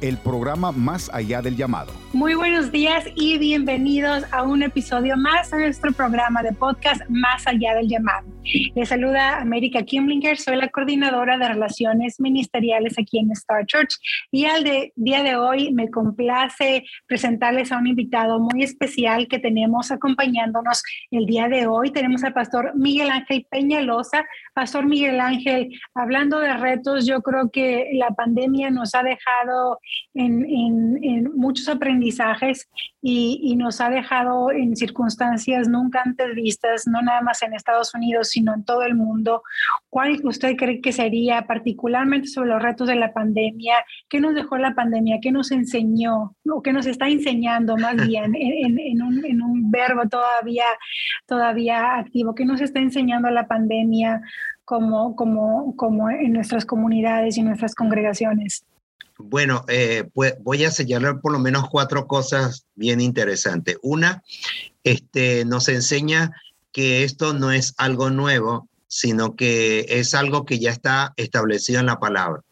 el 0.00 0.18
programa 0.18 0.72
Más 0.72 1.10
allá 1.12 1.42
del 1.42 1.56
llamado. 1.56 1.92
Muy 2.12 2.34
buenos 2.34 2.70
días 2.70 3.04
y 3.16 3.38
bienvenidos 3.38 4.24
a 4.32 4.42
un 4.42 4.62
episodio 4.62 5.16
más 5.16 5.50
de 5.50 5.58
nuestro 5.58 5.92
programa 5.92 6.42
de 6.42 6.52
podcast 6.52 7.02
Más 7.08 7.46
allá 7.46 7.74
del 7.74 7.88
llamado. 7.88 8.26
Les 8.74 8.88
saluda 8.90 9.40
América 9.40 9.82
Kimlinger, 9.82 10.36
soy 10.36 10.56
la 10.56 10.68
coordinadora 10.68 11.38
de 11.38 11.48
relaciones 11.48 12.20
ministeriales 12.20 12.98
aquí 12.98 13.18
en 13.18 13.30
Star 13.32 13.64
Church 13.66 13.96
y 14.30 14.44
al 14.44 14.64
día 14.96 15.22
de 15.22 15.36
hoy 15.36 15.72
me 15.72 15.90
complace 15.90 16.84
presentarles 17.06 17.72
a 17.72 17.78
un 17.78 17.86
invitado 17.86 18.38
muy 18.38 18.62
especial 18.62 19.28
que 19.28 19.38
tenemos 19.38 19.90
acompañándonos 19.90 20.82
el 21.10 21.24
día 21.24 21.48
de 21.48 21.66
hoy. 21.66 21.90
Tenemos 21.90 22.22
al 22.22 22.34
pastor 22.34 22.72
Miguel 22.76 23.10
Ángel 23.10 23.46
Peñalosa. 23.50 24.26
Pastor 24.52 24.86
Miguel 24.86 25.20
Ángel, 25.20 25.70
hablando 25.94 26.38
de 26.38 26.54
retos, 26.54 27.06
yo 27.06 27.22
creo 27.22 27.50
que 27.50 27.90
la 27.94 28.10
pandemia 28.10 28.70
nos 28.70 28.94
ha 28.94 29.02
dejado 29.02 29.80
en, 30.14 31.32
muchos 31.34 31.68
aprendizajes 31.68 32.68
y, 33.02 33.54
nos 33.56 33.80
ha 33.80 33.90
dejado 33.90 34.50
en 34.50 34.76
circunstancias 34.76 35.68
nunca 35.68 36.02
antes 36.04 36.34
vistas, 36.34 36.86
no 36.86 37.02
nada 37.02 37.20
más 37.20 37.42
en 37.42 37.54
Estados 37.54 37.94
Unidos, 37.94 38.28
sino 38.28 38.54
en 38.54 38.64
todo 38.64 38.82
el 38.82 38.94
mundo. 38.94 39.42
¿Cuál 39.88 40.20
usted 40.24 40.56
cree 40.56 40.80
que 40.80 40.92
sería 40.92 41.46
particularmente 41.46 42.28
sobre 42.28 42.50
los 42.50 42.62
retos 42.62 42.88
de 42.88 42.96
la 42.96 43.12
pandemia? 43.12 43.74
¿Qué 44.08 44.20
nos 44.20 44.34
dejó 44.34 44.56
la 44.58 44.74
pandemia? 44.74 45.18
¿Qué 45.20 45.32
nos 45.32 45.50
enseñó? 45.50 46.34
¿O 46.50 46.62
qué 46.62 46.72
nos 46.72 46.86
está 46.86 47.08
enseñando 47.08 47.76
más 47.76 47.96
bien 48.08 48.34
en, 48.34 49.02
un, 49.02 49.24
en 49.24 49.42
un 49.42 49.70
verbo 49.70 50.08
todavía, 50.08 50.66
todavía 51.26 51.96
activo? 51.98 52.34
¿Qué 52.34 52.44
nos 52.44 52.60
está 52.60 52.80
enseñando 52.80 53.30
la 53.30 53.46
pandemia? 53.46 54.22
Como, 54.64 55.14
como, 55.14 55.76
como 55.76 56.08
en 56.08 56.32
nuestras 56.32 56.64
comunidades 56.64 57.36
y 57.36 57.42
nuestras 57.42 57.74
congregaciones. 57.74 58.64
Bueno, 59.18 59.64
eh, 59.68 60.08
pues 60.12 60.34
voy 60.40 60.64
a 60.64 60.70
señalar 60.70 61.20
por 61.20 61.32
lo 61.32 61.38
menos 61.38 61.68
cuatro 61.70 62.06
cosas 62.06 62.66
bien 62.74 63.00
interesantes. 63.00 63.78
Una, 63.82 64.22
este, 64.82 65.44
nos 65.44 65.68
enseña 65.68 66.32
que 66.72 67.04
esto 67.04 67.32
no 67.32 67.52
es 67.52 67.74
algo 67.78 68.10
nuevo, 68.10 68.68
sino 68.88 69.36
que 69.36 69.86
es 69.88 70.14
algo 70.14 70.44
que 70.44 70.58
ya 70.58 70.70
está 70.70 71.14
establecido 71.16 71.80
en 71.80 71.86
la 71.86 72.00
palabra. 72.00 72.42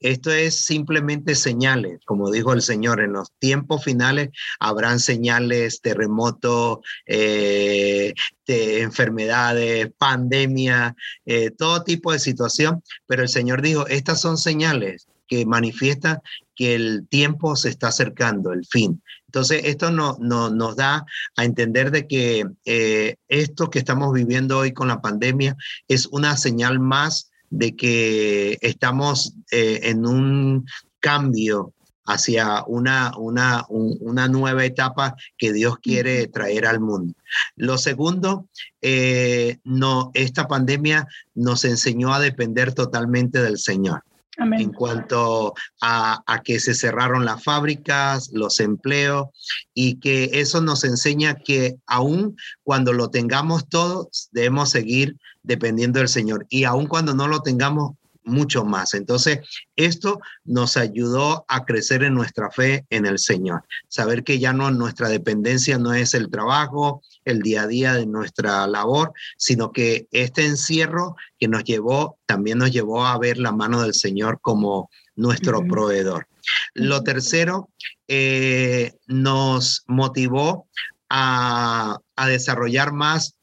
Esto 0.00 0.32
es 0.32 0.56
simplemente 0.56 1.34
señales, 1.36 2.00
como 2.04 2.30
dijo 2.30 2.52
el 2.52 2.60
Señor, 2.60 3.00
en 3.00 3.12
los 3.12 3.30
tiempos 3.38 3.84
finales 3.84 4.30
habrán 4.58 4.98
señales, 4.98 5.80
terremotos, 5.80 6.78
eh, 7.06 8.14
de 8.46 8.80
enfermedades, 8.82 9.90
pandemia, 9.96 10.96
eh, 11.24 11.50
todo 11.50 11.84
tipo 11.84 12.12
de 12.12 12.18
situación, 12.18 12.82
pero 13.06 13.22
el 13.22 13.28
Señor 13.28 13.62
dijo, 13.62 13.86
estas 13.86 14.20
son 14.20 14.36
señales 14.38 15.06
que 15.30 15.46
manifiesta 15.46 16.20
que 16.56 16.74
el 16.74 17.06
tiempo 17.08 17.54
se 17.54 17.68
está 17.70 17.88
acercando, 17.88 18.52
el 18.52 18.66
fin. 18.66 19.00
Entonces, 19.26 19.62
esto 19.64 19.92
no, 19.92 20.18
nos 20.18 20.74
da 20.76 21.06
a 21.36 21.44
entender 21.44 21.92
de 21.92 22.08
que 22.08 22.44
eh, 22.64 23.14
esto 23.28 23.70
que 23.70 23.78
estamos 23.78 24.12
viviendo 24.12 24.58
hoy 24.58 24.72
con 24.72 24.88
la 24.88 25.00
pandemia 25.00 25.56
es 25.86 26.06
una 26.06 26.36
señal 26.36 26.80
más 26.80 27.30
de 27.48 27.76
que 27.76 28.58
estamos 28.60 29.34
eh, 29.52 29.80
en 29.84 30.04
un 30.04 30.66
cambio 30.98 31.72
hacia 32.06 32.64
una, 32.66 33.12
una, 33.16 33.64
una, 33.68 34.26
nueva 34.26 34.64
etapa 34.64 35.14
que 35.38 35.52
Dios 35.52 35.78
quiere 35.78 36.26
traer 36.26 36.66
al 36.66 36.80
mundo. 36.80 37.14
Lo 37.54 37.78
segundo, 37.78 38.48
eh, 38.82 39.58
no, 39.62 40.10
esta 40.14 40.48
pandemia 40.48 41.06
nos 41.34 41.64
enseñó 41.64 42.12
a 42.12 42.18
depender 42.18 42.74
totalmente 42.74 43.40
del 43.40 43.58
Señor 43.58 44.02
en 44.40 44.72
cuanto 44.72 45.54
a, 45.82 46.22
que 46.44 46.60
se 46.60 46.74
cerraron 46.74 47.24
las 47.24 47.42
fábricas, 47.44 48.30
los 48.32 48.60
empleos, 48.60 49.28
y 49.74 49.96
que 50.00 50.30
eso 50.32 50.60
nos 50.60 50.84
enseña 50.84 51.34
que 51.34 51.76
aún 51.86 52.36
cuando 52.62 52.92
lo 52.92 53.10
tengamos 53.10 53.68
todos, 53.68 54.28
debemos 54.32 54.70
seguir 54.70 55.16
dependiendo 55.42 55.98
del 55.98 56.08
Señor. 56.08 56.46
Y 56.48 56.64
aún 56.64 56.86
cuando 56.86 57.14
no 57.14 57.28
lo 57.28 57.40
tengamos, 57.40 57.92
mucho 58.24 58.64
más. 58.64 58.94
Entonces, 58.94 59.40
esto 59.76 60.20
nos 60.44 60.76
ayudó 60.76 61.44
a 61.48 61.64
crecer 61.64 62.02
en 62.02 62.14
nuestra 62.14 62.50
fe 62.50 62.86
en 62.90 63.06
el 63.06 63.18
Señor. 63.18 63.64
Saber 63.88 64.24
que 64.24 64.38
ya 64.38 64.52
no 64.52 64.70
nuestra 64.70 65.08
dependencia 65.08 65.78
no 65.78 65.94
es 65.94 66.14
el 66.14 66.30
trabajo, 66.30 67.02
el 67.24 67.40
día 67.40 67.62
a 67.62 67.66
día 67.66 67.94
de 67.94 68.06
nuestra 68.06 68.66
labor, 68.66 69.12
sino 69.36 69.72
que 69.72 70.08
este 70.10 70.46
encierro 70.46 71.16
que 71.38 71.48
nos 71.48 71.64
llevó, 71.64 72.18
también 72.26 72.58
nos 72.58 72.70
llevó 72.70 73.06
a 73.06 73.18
ver 73.18 73.38
la 73.38 73.52
mano 73.52 73.82
del 73.82 73.94
Señor 73.94 74.40
como 74.40 74.90
nuestro 75.16 75.66
proveedor. 75.66 76.26
Lo 76.74 77.02
tercero, 77.02 77.70
eh, 78.08 78.92
nos 79.06 79.84
motivó 79.86 80.66
a, 81.08 81.98
desarrollar 82.26 82.92
más 82.92 83.34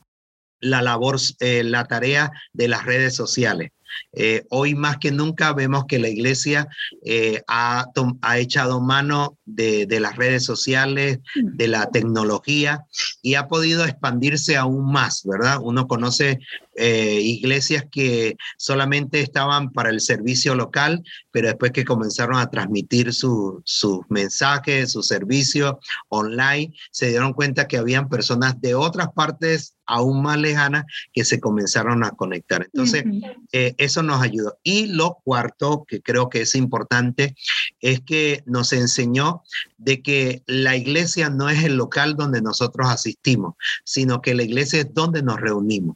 la 0.60 0.82
labor, 0.82 1.18
eh, 1.40 1.64
la 1.64 1.86
tarea 1.86 2.32
de 2.54 2.68
las 2.68 2.86
redes 2.86 3.16
sociales. 3.16 3.72
Eh, 4.14 4.46
hoy 4.50 4.76
más 4.76 4.98
que 4.98 5.12
nunca 5.12 5.54
vemos 5.54 5.86
que 5.86 6.00
la 6.00 6.10
iglesia 6.10 6.68
eh, 7.04 7.42
ha, 7.48 7.86
echado 8.38 8.82
mano 8.82 9.38
de, 9.46 9.88
las 10.00 10.16
redes 10.16 10.44
sociales, 10.46 11.20
de 11.36 11.68
la 11.68 11.90
tecnología 11.90 12.86
y 13.22 13.36
ha 13.36 13.48
podido 13.48 13.86
expandirse 13.86 14.58
aún 14.58 14.92
más, 14.92 15.24
¿verdad? 15.26 15.60
Uno 15.62 15.88
conoce 15.88 16.40
eh, 16.80 17.20
iglesias 17.22 17.86
que 17.92 18.38
solamente 18.58 19.20
estaban 19.20 19.72
para 19.72 19.90
el 19.90 20.00
servicio 20.00 20.56
local, 20.56 21.04
pero 21.32 21.48
después 21.48 21.72
que 21.72 21.84
comenzaron 21.84 22.38
a 22.38 22.50
transmitir 22.50 23.14
sus 23.14 23.64
mensajes, 24.10 24.92
su 24.92 25.02
servicio 25.02 25.80
online, 26.10 26.74
se 26.92 27.10
dieron 27.10 27.34
cuenta 27.34 27.68
que 27.68 27.78
habían 27.78 28.10
personas 28.10 28.62
de 28.62 28.76
otras 28.76 29.10
partes 29.14 29.74
aún 29.88 30.22
más 30.22 30.38
lejanas 30.38 30.84
que 31.14 31.26
se 31.26 31.40
comenzaron 31.40 32.04
a 32.04 32.12
conectar. 32.12 32.64
Entonces, 32.66 33.06
eso 33.52 34.04
nos 34.04 34.22
ayudó. 34.22 34.58
Y 34.62 34.88
lo 34.88 35.20
cuarto, 35.24 35.86
que 35.88 36.02
creo 36.02 36.30
que 36.30 36.42
es 36.42 36.56
importante, 36.56 37.36
es 37.80 38.02
que 38.02 38.44
nos 38.46 38.74
enseñó 38.74 39.44
de 39.78 40.02
que 40.02 40.44
la 40.46 40.76
iglesia 40.76 41.30
no 41.30 41.50
es 41.50 41.64
el 41.64 41.76
local 41.76 42.16
donde 42.16 42.42
nosotros 42.42 42.90
asistimos, 42.90 43.56
sino 43.84 44.22
que 44.22 44.36
la 44.36 44.44
iglesia 44.44 44.82
es 44.82 44.94
donde 44.94 45.24
nos 45.24 45.40
reunimos. 45.40 45.96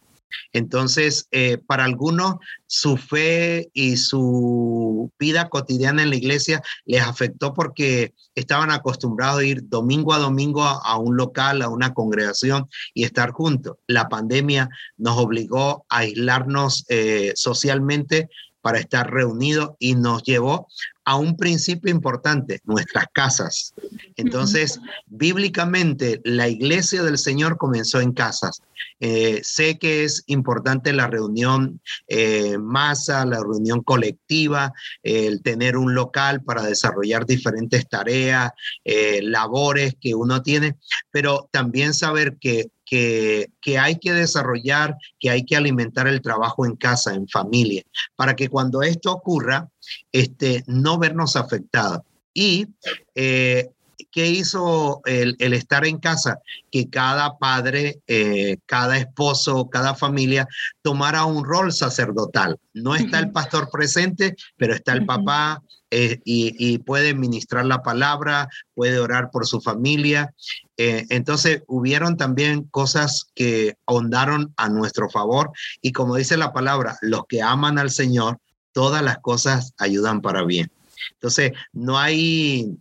Entonces, 0.54 1.28
eh, 1.32 1.58
para 1.58 1.86
algunos, 1.86 2.36
su 2.68 2.98
fe 2.98 3.70
y 3.74 3.98
su 3.98 5.12
vida 5.20 5.50
cotidiana 5.50 6.04
en 6.04 6.10
la 6.10 6.16
iglesia 6.16 6.62
les 6.86 7.02
afectó 7.02 7.54
porque 7.54 8.14
estaban 8.36 8.72
acostumbrados 8.72 9.42
a 9.42 9.46
ir 9.46 9.68
domingo 9.68 10.14
a 10.14 10.20
domingo 10.20 10.64
a, 10.64 10.98
un 10.98 11.18
local, 11.18 11.62
a 11.62 11.70
una 11.70 11.94
congregación 11.94 12.70
y 12.94 13.04
estar 13.04 13.32
juntos. 13.32 13.78
La 13.88 14.08
pandemia 14.08 14.70
nos 14.98 15.18
obligó 15.18 15.86
a 15.90 16.00
aislarnos 16.00 16.86
eh, 16.90 17.34
socialmente 17.36 18.30
para 18.62 18.80
estar 18.80 19.12
reunidos 19.12 19.72
y 19.80 19.96
nos 19.96 20.24
llevó 20.24 20.68
a 21.04 21.16
un 21.16 21.36
principio 21.36 21.92
importante, 21.92 22.62
nuestras 22.64 23.06
casas. 23.12 23.74
Entonces, 24.18 24.80
bíblicamente, 25.08 26.22
la 26.24 26.48
iglesia 26.48 27.02
del 27.02 27.18
Señor 27.18 27.58
comenzó 27.58 28.02
en 28.02 28.14
casas. 28.14 28.62
Eh, 29.00 29.42
sé 29.44 29.80
que 29.80 30.04
es 30.04 30.24
importante 30.28 30.94
la 30.94 31.08
reunión 31.08 31.82
eh, 32.08 32.58
masa, 32.60 33.26
la 33.26 33.40
reunión 33.40 33.82
colectiva, 33.82 34.74
el 35.02 35.42
tener 35.42 35.76
un 35.76 35.96
local 35.96 36.44
para 36.44 36.64
desarrollar 36.64 37.26
diferentes 37.26 37.90
tareas, 37.90 38.52
eh, 38.86 39.22
labores 39.24 39.96
que 40.00 40.14
uno 40.14 40.44
tiene, 40.44 40.76
pero 41.10 41.50
también 41.52 41.94
saber 41.94 42.38
que 42.40 42.70
que, 42.92 43.80
hay 43.80 44.00
que 44.00 44.12
desarrollar, 44.12 44.98
que 45.20 45.30
hay 45.30 45.46
que 45.46 45.56
alimentar 45.56 46.08
el 46.08 46.22
trabajo 46.22 46.66
en 46.66 46.76
casa, 46.76 47.14
en 47.14 47.28
familia, 47.28 47.84
para 48.16 48.36
que 48.36 48.50
cuando 48.50 48.82
esto 48.82 49.14
ocurra, 49.14 49.70
este, 50.12 50.64
no 50.68 50.98
vernos 50.98 51.38
afectados. 51.38 52.02
Y 52.34 52.68
eh, 53.16 53.70
¿qué 54.12 54.28
hizo 54.28 55.02
el, 55.06 55.36
estar 55.40 55.86
en 55.86 56.00
casa? 56.00 56.40
Que 56.70 56.90
cada 56.90 57.38
padre, 57.38 58.02
eh, 58.08 58.58
cada 58.66 58.98
esposo, 58.98 59.70
cada 59.70 59.96
familia 59.96 60.48
tomara 60.82 61.24
un 61.24 61.46
rol 61.46 61.72
sacerdotal. 61.72 62.60
No 62.74 62.96
está 62.96 63.20
el 63.20 63.32
pastor 63.32 63.70
presente, 63.72 64.36
pero 64.58 64.74
está 64.74 64.92
el 64.94 65.06
papá, 65.06 65.64
eh, 65.92 66.22
y, 66.24 66.78
puede 66.80 67.14
ministrar 67.14 67.66
la 67.66 67.84
palabra, 67.84 68.48
puede 68.74 68.98
orar 68.98 69.30
por 69.30 69.46
su 69.46 69.60
familia. 69.60 70.34
Eh, 70.78 71.06
entonces, 71.10 71.64
hubieron 71.68 72.16
también 72.16 72.64
cosas 72.64 73.28
que 73.36 73.76
ahondaron 73.86 74.54
a 74.56 74.70
nuestro 74.70 75.10
favor 75.10 75.52
y 75.82 75.92
como 75.92 76.16
dice 76.16 76.38
la 76.38 76.54
palabra, 76.54 76.98
los 77.02 77.26
que 77.28 77.42
aman 77.42 77.78
al 77.78 77.92
Señor, 77.92 78.40
todas 78.72 79.04
las 79.04 79.20
cosas 79.20 79.74
ayudan 79.78 80.22
para 80.22 80.44
bien. 80.46 80.72
Entonces, 81.14 81.52
no 81.74 82.00
hay 82.00 82.78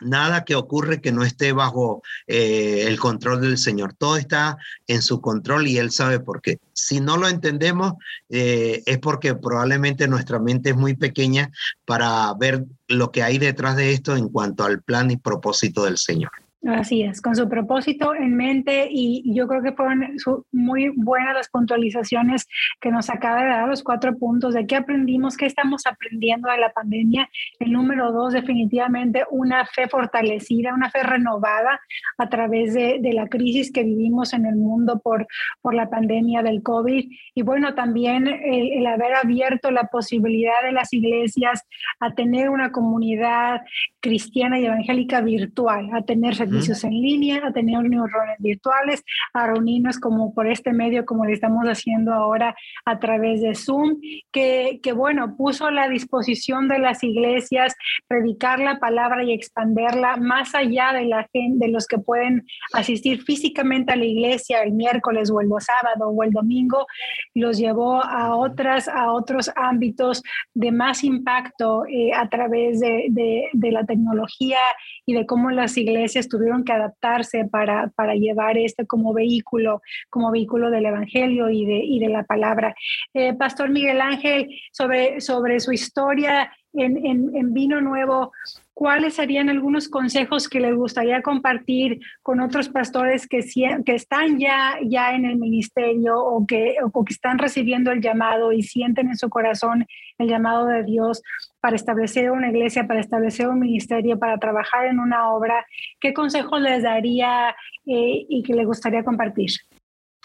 nada 0.00 0.44
que 0.44 0.54
ocurre 0.54 1.00
que 1.00 1.12
no 1.12 1.24
esté 1.24 1.52
bajo 1.52 2.02
eh, 2.26 2.84
el 2.86 2.98
control 2.98 3.40
del 3.40 3.58
Señor. 3.58 3.94
Todo 3.94 4.16
está 4.16 4.58
en 4.86 5.02
su 5.02 5.20
control 5.20 5.66
y 5.66 5.78
Él 5.78 5.90
sabe 5.90 6.20
por 6.20 6.40
qué. 6.42 6.58
Si 6.72 7.00
no 7.00 7.16
lo 7.16 7.28
entendemos, 7.28 7.94
eh, 8.28 8.82
es 8.86 8.98
porque 8.98 9.34
probablemente 9.34 10.08
nuestra 10.08 10.38
mente 10.38 10.70
es 10.70 10.76
muy 10.76 10.94
pequeña 10.94 11.50
para 11.84 12.32
ver 12.34 12.64
lo 12.88 13.10
que 13.10 13.22
hay 13.22 13.38
detrás 13.38 13.76
de 13.76 13.92
esto 13.92 14.16
en 14.16 14.28
cuanto 14.28 14.64
al 14.64 14.82
plan 14.82 15.10
y 15.10 15.16
propósito 15.16 15.84
del 15.84 15.98
Señor. 15.98 16.30
Así 16.66 17.02
es, 17.02 17.22
con 17.22 17.36
su 17.36 17.48
propósito 17.48 18.16
en 18.16 18.34
mente 18.34 18.88
y 18.90 19.22
yo 19.32 19.46
creo 19.46 19.62
que 19.62 19.72
fueron 19.72 20.16
muy 20.50 20.88
buenas 20.96 21.32
las 21.32 21.48
puntualizaciones 21.50 22.48
que 22.80 22.90
nos 22.90 23.10
acaba 23.10 23.42
de 23.42 23.48
dar 23.48 23.68
los 23.68 23.84
cuatro 23.84 24.18
puntos 24.18 24.54
de 24.54 24.66
qué 24.66 24.74
aprendimos, 24.74 25.36
qué 25.36 25.46
estamos 25.46 25.86
aprendiendo 25.86 26.50
de 26.50 26.58
la 26.58 26.72
pandemia. 26.72 27.30
El 27.60 27.70
número 27.70 28.10
dos, 28.10 28.32
definitivamente 28.32 29.24
una 29.30 29.66
fe 29.66 29.86
fortalecida, 29.86 30.74
una 30.74 30.90
fe 30.90 31.04
renovada 31.04 31.80
a 32.18 32.28
través 32.28 32.74
de, 32.74 32.98
de 33.00 33.12
la 33.12 33.28
crisis 33.28 33.72
que 33.72 33.84
vivimos 33.84 34.32
en 34.32 34.44
el 34.44 34.56
mundo 34.56 34.98
por, 34.98 35.28
por 35.62 35.74
la 35.74 35.88
pandemia 35.88 36.42
del 36.42 36.64
COVID. 36.64 37.08
Y 37.36 37.42
bueno, 37.42 37.74
también 37.74 38.26
el, 38.26 38.72
el 38.72 38.86
haber 38.88 39.14
abierto 39.14 39.70
la 39.70 39.84
posibilidad 39.84 40.60
de 40.64 40.72
las 40.72 40.92
iglesias 40.92 41.62
a 42.00 42.14
tener 42.14 42.50
una 42.50 42.72
comunidad 42.72 43.62
cristiana 44.00 44.58
y 44.58 44.66
evangélica 44.66 45.20
virtual, 45.20 45.90
a 45.92 46.02
tener 46.02 46.34
servicios 46.48 46.84
en 46.84 46.92
línea, 46.92 47.42
a 47.46 47.52
tener 47.52 47.78
reuniones 47.78 48.36
virtuales, 48.38 49.04
a 49.32 49.46
reunirnos 49.46 49.98
como 49.98 50.32
por 50.34 50.46
este 50.46 50.72
medio, 50.72 51.04
como 51.04 51.24
le 51.24 51.32
estamos 51.32 51.64
haciendo 51.66 52.12
ahora 52.12 52.54
a 52.84 52.98
través 52.98 53.42
de 53.42 53.54
Zoom, 53.54 53.96
que, 54.32 54.80
que 54.82 54.92
bueno, 54.92 55.36
puso 55.36 55.66
a 55.66 55.70
la 55.70 55.88
disposición 55.88 56.68
de 56.68 56.78
las 56.78 57.02
iglesias 57.04 57.74
predicar 58.06 58.58
la 58.60 58.78
palabra 58.78 59.22
y 59.24 59.32
expanderla 59.32 60.16
más 60.16 60.54
allá 60.54 60.92
de 60.92 61.04
la 61.04 61.28
gente, 61.32 61.66
de 61.66 61.72
los 61.72 61.86
que 61.86 61.98
pueden 61.98 62.46
asistir 62.72 63.22
físicamente 63.22 63.92
a 63.92 63.96
la 63.96 64.04
iglesia 64.04 64.62
el 64.62 64.72
miércoles 64.72 65.30
o 65.30 65.40
el 65.40 65.48
sábado 65.60 66.08
o 66.08 66.22
el 66.22 66.30
domingo, 66.30 66.86
los 67.34 67.58
llevó 67.58 68.02
a 68.02 68.36
otras, 68.36 68.88
a 68.88 69.12
otros 69.12 69.50
ámbitos 69.56 70.22
de 70.54 70.72
más 70.72 71.04
impacto 71.04 71.84
eh, 71.86 72.12
a 72.14 72.28
través 72.28 72.80
de, 72.80 73.06
de, 73.10 73.48
de 73.52 73.72
la 73.72 73.84
tecnología 73.84 74.58
y 75.06 75.14
de 75.14 75.26
cómo 75.26 75.50
las 75.50 75.76
iglesias 75.76 76.28
tuvieron 76.28 76.37
que 76.64 76.72
adaptarse 76.72 77.44
para, 77.44 77.88
para 77.94 78.14
llevar 78.14 78.56
este 78.58 78.86
como 78.86 79.12
vehículo, 79.12 79.82
como 80.10 80.30
vehículo 80.30 80.70
del 80.70 80.86
Evangelio 80.86 81.50
y 81.50 81.64
de, 81.64 81.78
y 81.78 81.98
de 81.98 82.08
la 82.08 82.24
palabra. 82.24 82.74
Eh, 83.14 83.34
Pastor 83.34 83.70
Miguel 83.70 84.00
Ángel, 84.00 84.48
sobre, 84.72 85.20
sobre 85.20 85.60
su 85.60 85.72
historia 85.72 86.50
en, 86.74 87.54
Vino 87.54 87.80
Nuevo, 87.80 88.32
¿cuáles 88.74 89.14
serían 89.14 89.48
algunos 89.48 89.88
consejos 89.88 90.48
que 90.48 90.60
les 90.60 90.74
gustaría 90.74 91.22
compartir 91.22 92.00
con 92.22 92.40
otros 92.40 92.68
pastores 92.68 93.26
que, 93.26 93.38
están 93.86 94.38
ya, 94.38 94.76
ya 94.84 95.14
en 95.14 95.24
el 95.24 95.36
ministerio 95.36 96.18
o 96.18 96.46
que, 96.46 96.76
o 96.92 97.04
que 97.04 97.12
están 97.12 97.38
recibiendo 97.38 97.90
el 97.90 98.00
llamado 98.00 98.52
y 98.52 98.62
sienten 98.62 99.08
en 99.08 99.16
su 99.16 99.28
corazón 99.28 99.86
el 100.18 100.28
llamado 100.28 100.66
de 100.66 100.84
Dios 100.84 101.22
para 101.60 101.76
establecer 101.76 102.30
una 102.30 102.50
iglesia, 102.50 102.86
para 102.86 103.00
establecer 103.00 103.48
un 103.48 103.60
ministerio, 103.60 104.18
para 104.18 104.38
trabajar 104.38 104.86
en 104.86 105.00
una 105.00 105.32
obra? 105.32 105.66
¿Qué 106.00 106.12
consejos 106.12 106.60
les 106.60 106.82
daría 106.82 107.50
eh, 107.86 108.26
y 108.28 108.42
que 108.42 108.54
les 108.54 108.66
gustaría 108.66 109.04
compartir? 109.04 109.50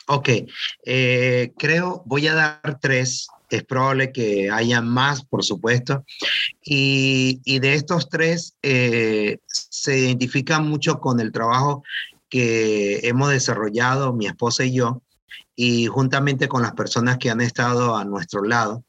Ok, 0.08 0.30
eh, 0.86 1.54
creo, 1.58 2.04
voy 2.06 2.28
a 2.28 2.34
dar 2.34 2.80
tres 2.82 3.28
es 3.58 3.64
probable 3.64 4.12
que 4.12 4.50
haya 4.50 4.82
más, 4.82 5.24
por 5.24 5.44
supuesto. 5.44 6.04
Y, 6.64 7.40
de 7.60 7.76
estos 7.76 8.10
tres 8.10 8.56
eh, 8.64 9.38
se 9.48 10.00
identifican 10.00 10.68
mucho 10.68 11.00
con 11.00 11.20
el 11.20 11.32
trabajo 11.32 11.84
que 12.30 13.08
hemos 13.08 13.30
desarrollado 13.30 14.14
mi 14.14 14.26
esposa 14.26 14.66
y 14.66 14.74
yo, 14.74 15.04
y 15.56 15.86
juntamente 15.86 16.48
con 16.48 16.64
las 16.64 16.74
personas 16.74 17.20
que 17.20 17.30
han 17.30 17.42
estado 17.42 17.96
a 17.96 18.06
nuestro 18.06 18.44
lado. 18.44 18.84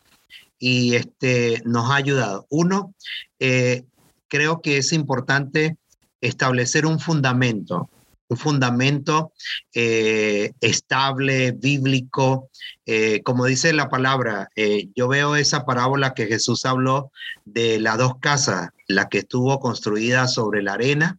Y 0.58 0.94
este, 0.94 1.60
nos 1.66 1.90
ha 1.90 1.96
ayudado. 1.96 2.46
Uno, 2.48 2.94
eh, 3.38 3.84
creo 4.28 4.62
que 4.62 4.78
es 4.78 4.92
importante 4.92 5.76
establecer 6.22 6.86
un 6.86 7.00
fundamento 7.00 7.90
un 8.28 8.36
fundamento 8.36 9.32
eh, 9.74 10.52
estable, 10.60 11.52
bíblico. 11.52 12.50
Eh, 12.86 13.22
como 13.22 13.46
dice 13.46 13.72
la 13.72 13.88
palabra, 13.88 14.48
eh, 14.56 14.88
yo 14.94 15.08
veo 15.08 15.36
esa 15.36 15.64
parábola 15.64 16.14
que 16.14 16.26
Jesús 16.26 16.64
habló 16.64 17.10
de 17.44 17.80
las 17.80 17.98
dos 17.98 18.18
casas, 18.20 18.70
la 18.88 19.08
que 19.08 19.18
estuvo 19.18 19.58
construida 19.60 20.28
sobre 20.28 20.62
la 20.62 20.74
arena. 20.74 21.18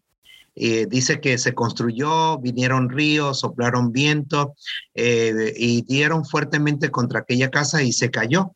dice 0.55 1.19
que 1.19 1.37
se 1.37 1.53
construyó, 1.53 2.37
vinieron 2.39 2.89
ríos, 2.89 3.41
soplaron 3.41 3.91
viento 3.91 4.55
y 4.93 5.81
dieron 5.81 6.23
fuertemente 6.23 6.89
contra 6.91 7.19
aquella 7.19 7.49
casa 7.49 7.83
y 7.83 7.91
se 7.91 8.09
cayó 8.09 8.53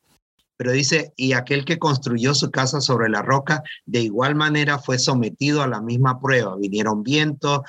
pero 0.60 0.74
dice, 0.74 1.14
y 1.16 1.32
aquel 1.32 1.64
que 1.64 1.80
construyó 1.80 2.36
su 2.36 2.52
casa 2.52 2.82
sobre 2.82 3.08
la 3.08 3.22
roca, 3.22 3.64
de 3.86 4.02
igual 4.02 4.36
manera 4.36 4.78
fue 4.78 5.00
sometido 5.00 5.62
a 5.62 5.68
la 5.68 5.80
misma 5.80 6.20
prueba. 6.20 6.58
Vinieron 6.58 7.02
vientos, 7.02 7.62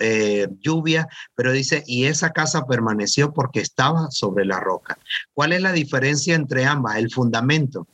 eh, 0.00 0.46
lluvia, 0.60 1.08
pero 1.34 1.52
dice, 1.52 1.82
y 1.86 2.04
esa 2.04 2.32
casa 2.32 2.66
permaneció 2.66 3.32
porque 3.32 3.60
estaba 3.60 4.10
sobre 4.10 4.44
la 4.44 4.60
roca. 4.60 4.98
¿Cuál 5.32 5.54
es 5.54 5.62
la 5.62 5.72
diferencia 5.72 6.34
entre 6.34 6.66
ambas? 6.66 6.96
El 6.96 7.10
fundamento. 7.10 7.88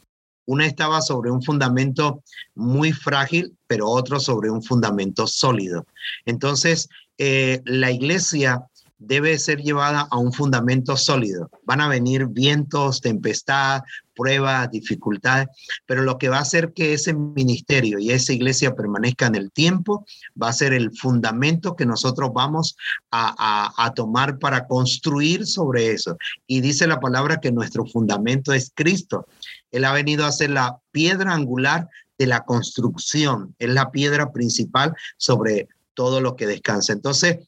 Una 0.47 0.67
estaba 0.67 1.01
sobre 1.01 1.31
un 1.31 1.43
fundamento 1.43 2.25
muy 2.57 2.91
frágil, 2.91 3.57
pero 3.69 3.89
otro 3.89 4.19
sobre 4.19 4.51
un 4.51 4.65
fundamento 4.65 5.29
sólido. 5.29 5.87
Entonces, 6.27 6.89
eh, 7.19 7.63
la 7.67 7.93
iglesia 7.93 8.67
debe 9.01 9.39
ser 9.39 9.63
llevada 9.63 10.07
a 10.11 10.19
un 10.19 10.33
fundamento 10.33 10.97
sólido. 10.97 11.51
Van 11.65 11.81
a 11.81 11.89
venir 11.89 12.27
vientos, 12.27 13.01
tempestad, 13.01 13.81
pruebas, 14.15 14.71
dificultades, 14.71 15.49
pero 15.87 16.03
lo 16.03 16.19
que 16.19 16.29
va 16.29 16.37
a 16.37 16.43
hacer 16.43 16.75
que 16.75 16.93
ese 16.93 17.15
ministerio 17.15 17.99
y 17.99 18.11
esa 18.11 18.35
iglesia 18.35 18.75
permanezca 18.75 19.27
en 19.27 19.37
el 19.37 19.51
tiempo 19.51 20.05
va 20.41 20.51
a 20.51 20.53
ser 20.53 20.75
el 20.75 20.95
fundamento 20.95 21.75
que 21.75 21.87
nosotros 21.87 22.31
vamos 22.35 22.77
a, 23.11 23.73
a 23.77 23.95
tomar 23.95 24.39
para 24.39 24.67
construir 24.67 25.47
sobre 25.47 25.93
eso. 25.93 26.19
Y 26.47 26.61
dice 26.61 26.87
la 26.87 27.01
palabra 27.01 27.41
que 27.41 27.51
nuestro 27.51 27.87
fundamento 27.87 28.53
es 28.53 28.71
Cristo. 28.75 29.27
Él 29.71 29.87
ha 29.87 29.95
venido 29.95 30.27
a 30.27 30.33
ser 30.33 30.51
la 30.51 30.79
piedra 30.93 31.33
angular 31.33 31.89
de 32.19 32.27
la 32.27 32.45
construcción, 32.45 33.55
es 33.59 33.71
la 33.71 33.91
piedra 33.91 34.31
principal 34.31 34.95
sobre 35.17 35.69
todo 35.95 36.21
lo 36.21 36.37
que 36.37 36.47
descansa. 36.47 36.93
Entonces, 36.93 37.39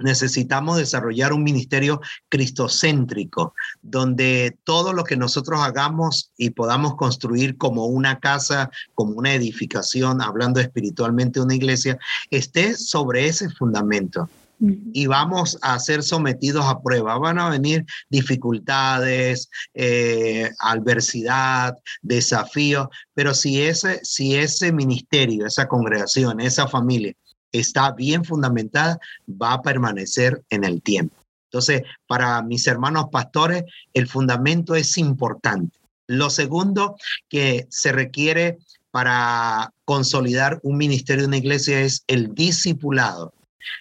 necesitamos 0.00 0.78
desarrollar 0.78 1.32
un 1.32 1.42
ministerio 1.42 2.00
cristocéntrico, 2.28 3.54
donde 3.82 4.56
todo 4.64 4.92
lo 4.92 5.04
que 5.04 5.16
nosotros 5.16 5.60
hagamos 5.60 6.30
y 6.36 6.50
podamos 6.50 6.96
construir 6.96 7.56
como 7.56 7.86
una 7.86 8.18
casa, 8.20 8.70
como 8.94 9.12
una 9.12 9.34
edificación, 9.34 10.20
hablando 10.20 10.60
espiritualmente 10.60 11.40
una 11.40 11.54
iglesia, 11.54 11.98
esté 12.30 12.74
sobre 12.74 13.26
ese 13.26 13.48
fundamento 13.50 14.28
y 14.58 15.06
vamos 15.06 15.58
a 15.60 15.78
ser 15.78 16.02
sometidos 16.02 16.64
a 16.64 16.80
prueba. 16.80 17.18
Van 17.18 17.38
a 17.38 17.50
venir 17.50 17.84
dificultades, 18.08 19.50
eh, 19.74 20.50
adversidad, 20.60 21.76
desafíos, 22.02 22.88
pero 23.14 23.34
si 23.34 23.60
ese, 23.62 24.00
si 24.02 24.36
ese 24.36 24.72
ministerio, 24.72 25.46
esa 25.46 25.68
congregación, 25.68 26.40
esa 26.40 26.66
familia 26.66 27.14
está 27.58 27.92
bien 27.92 28.24
fundamentada, 28.24 28.98
va 29.30 29.54
a 29.54 29.62
permanecer 29.62 30.42
en 30.50 30.64
el 30.64 30.82
tiempo. 30.82 31.16
Entonces, 31.50 31.82
para 32.06 32.42
mis 32.42 32.66
hermanos 32.66 33.06
pastores, 33.10 33.64
el 33.94 34.08
fundamento 34.08 34.74
es 34.74 34.98
importante. 34.98 35.78
Lo 36.08 36.30
segundo 36.30 36.96
que 37.28 37.66
se 37.70 37.92
requiere 37.92 38.58
para 38.90 39.72
consolidar 39.84 40.60
un 40.62 40.76
ministerio 40.76 41.22
de 41.22 41.28
una 41.28 41.36
iglesia 41.36 41.80
es 41.80 42.02
el 42.06 42.34
discipulado. 42.34 43.32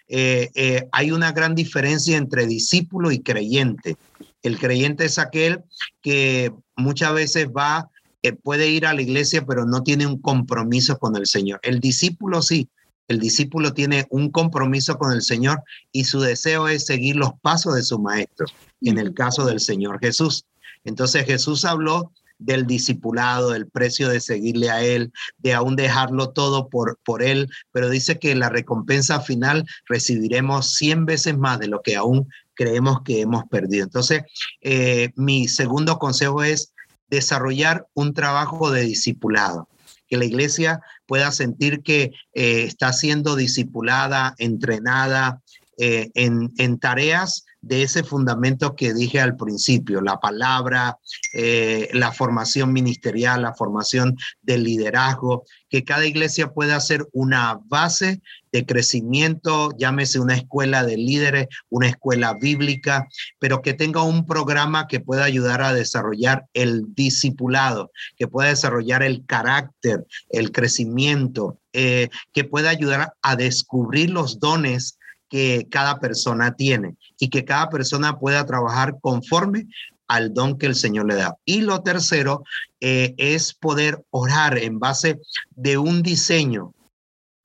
Eh, 0.07 0.49
eh, 0.55 0.87
hay 0.91 1.11
una 1.11 1.31
gran 1.31 1.55
diferencia 1.55 2.17
entre 2.17 2.47
discípulo 2.47 3.11
y 3.11 3.21
creyente. 3.21 3.97
El 4.41 4.59
creyente 4.59 5.05
es 5.05 5.17
aquel 5.19 5.63
que 6.01 6.51
muchas 6.75 7.13
veces 7.13 7.47
va, 7.47 7.89
eh, 8.21 8.33
puede 8.33 8.69
ir 8.69 8.85
a 8.85 8.93
la 8.93 9.01
iglesia, 9.01 9.45
pero 9.45 9.65
no 9.65 9.83
tiene 9.83 10.05
un 10.05 10.19
compromiso 10.19 10.97
con 10.97 11.15
el 11.15 11.27
Señor. 11.27 11.59
El 11.63 11.79
discípulo 11.79 12.41
sí, 12.41 12.67
el 13.07 13.19
discípulo 13.19 13.73
tiene 13.73 14.05
un 14.09 14.31
compromiso 14.31 14.97
con 14.97 15.11
el 15.11 15.21
Señor 15.21 15.61
y 15.91 16.05
su 16.05 16.19
deseo 16.19 16.67
es 16.67 16.85
seguir 16.85 17.15
los 17.15 17.33
pasos 17.41 17.75
de 17.75 17.83
su 17.83 17.99
maestro, 17.99 18.47
en 18.81 18.97
el 18.97 19.13
caso 19.13 19.45
del 19.45 19.59
Señor 19.59 19.99
Jesús. 19.99 20.45
Entonces 20.83 21.25
Jesús 21.25 21.65
habló 21.65 22.11
del 22.37 22.65
discipulado, 22.65 23.55
el 23.55 23.67
precio 23.67 24.09
de 24.09 24.19
seguirle 24.19 24.69
a 24.69 24.83
Él, 24.83 25.13
de 25.37 25.53
aún 25.53 25.75
dejarlo 25.75 26.29
todo 26.31 26.67
por, 26.67 26.99
por 27.05 27.23
Él, 27.23 27.49
pero 27.71 27.89
dice 27.89 28.19
que 28.19 28.35
la 28.35 28.49
recompensa 28.49 29.21
final 29.21 29.65
recibiremos 29.87 30.73
100 30.73 31.05
veces 31.05 31.37
más 31.37 31.59
de 31.59 31.67
lo 31.67 31.81
que 31.81 31.95
aún 31.95 32.27
creemos 32.55 33.01
que 33.03 33.21
hemos 33.21 33.45
perdido. 33.45 33.83
Entonces, 33.83 34.23
eh, 34.61 35.11
mi 35.15 35.47
segundo 35.47 35.97
consejo 35.97 36.43
es 36.43 36.73
desarrollar 37.09 37.87
un 37.93 38.13
trabajo 38.13 38.71
de 38.71 38.81
discipulado 38.81 39.69
que 40.15 40.19
la 40.19 40.25
iglesia 40.25 40.79
pueda 41.05 41.31
sentir 41.31 41.81
que 41.81 42.11
eh, 42.33 42.63
está 42.63 42.93
siendo 42.93 43.35
discipulada, 43.35 44.33
entrenada 44.37 45.41
eh, 45.77 46.09
en, 46.13 46.53
en, 46.57 46.79
tareas 46.79 47.45
de 47.65 47.81
ese 47.81 48.03
fundamento 48.03 48.75
que 48.75 48.93
dije 48.93 49.19
al 49.19 49.35
principio, 49.35 49.99
la 49.99 50.19
palabra, 50.19 50.99
eh, 51.33 51.89
la 51.93 52.11
formación 52.11 52.71
ministerial, 52.71 53.41
la 53.41 53.55
formación 53.55 54.15
del 54.43 54.63
liderazgo, 54.63 55.45
que 55.67 55.83
cada 55.83 56.05
iglesia 56.05 56.53
pueda 56.53 56.79
ser 56.79 57.07
una 57.11 57.59
base 57.65 58.21
de 58.51 58.67
crecimiento, 58.67 59.71
llámese 59.79 60.19
una 60.19 60.35
escuela 60.35 60.83
de 60.83 60.95
líderes, 60.95 61.47
una 61.69 61.87
escuela 61.87 62.35
bíblica, 62.39 63.07
pero 63.39 63.63
que 63.63 63.73
tenga 63.73 64.03
un 64.03 64.27
programa 64.27 64.87
que 64.87 64.99
pueda 64.99 65.23
ayudar 65.23 65.63
a 65.63 65.73
desarrollar 65.73 66.45
el 66.53 66.93
discipulado, 66.93 67.91
que 68.15 68.27
pueda 68.27 68.49
desarrollar 68.49 69.01
el 69.01 69.25
carácter, 69.25 70.05
el 70.29 70.51
crecimiento, 70.51 71.57
eh, 71.73 72.09
que 72.31 72.43
pueda 72.43 72.69
ayudar 72.69 73.13
a 73.23 73.35
descubrir 73.35 74.11
los 74.11 74.39
dones 74.39 74.99
que 75.29 75.67
cada 75.69 75.99
persona 75.99 76.55
tiene 76.55 76.95
y 77.19 77.29
que 77.29 77.45
cada 77.45 77.69
persona 77.69 78.19
pueda 78.19 78.45
trabajar 78.45 78.97
conforme 79.01 79.67
al 80.07 80.33
don 80.33 80.57
que 80.57 80.67
el 80.67 80.75
Señor 80.75 81.07
le 81.07 81.15
da. 81.15 81.37
Y 81.45 81.61
lo 81.61 81.81
tercero 81.81 82.43
eh, 82.79 83.15
es 83.17 83.53
poder 83.53 84.03
orar 84.11 84.57
en 84.57 84.79
base 84.79 85.19
de 85.55 85.77
un 85.77 86.03
diseño 86.03 86.73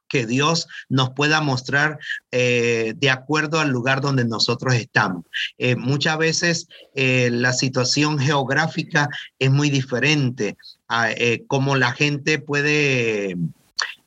que 0.08 0.26
Dios 0.26 0.66
nos 0.88 1.10
pueda 1.10 1.40
mostrar 1.40 2.00
eh, 2.32 2.94
de 2.96 3.10
acuerdo 3.10 3.60
al 3.60 3.70
lugar 3.70 4.00
donde 4.00 4.24
nosotros 4.24 4.74
estamos. 4.74 5.24
Eh, 5.56 5.76
muchas 5.76 6.18
veces 6.18 6.66
la 6.94 7.52
situación 7.52 8.18
geográfica 8.18 9.08
es 9.38 9.52
muy 9.52 9.70
diferente 9.70 10.56
a 10.88 11.10
cómo 11.46 11.76
la 11.76 11.92
gente 11.92 12.40
puede 12.40 13.36